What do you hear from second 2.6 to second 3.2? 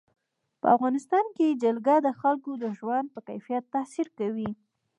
د ژوند په